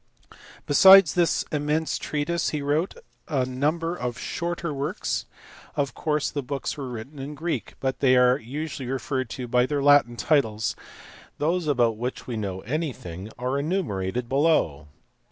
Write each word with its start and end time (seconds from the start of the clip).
Besides 0.65 1.13
this 1.13 1.45
immense 1.51 1.99
treatise 1.99 2.49
he 2.49 2.63
wrote 2.63 2.95
numerous 3.29 4.17
shorter 4.17 4.69
APOLLONIUS. 4.69 4.69
81 4.69 4.75
works; 4.75 5.25
of 5.75 5.93
course 5.93 6.31
the 6.31 6.41
books 6.41 6.75
were 6.75 6.89
written 6.89 7.19
in 7.19 7.35
Greek, 7.35 7.75
but 7.79 7.99
they 7.99 8.15
are 8.17 8.39
usually 8.39 8.89
referred 8.89 9.29
to 9.29 9.47
by 9.47 9.67
their 9.67 9.83
Latin 9.83 10.15
titles: 10.17 10.75
those 11.37 11.67
about 11.67 11.97
which 11.97 12.25
we 12.25 12.35
now 12.35 12.47
know 12.49 12.61
anything 12.61 13.29
are 13.37 13.59
enumerated 13.59 14.27
below. 14.27 14.87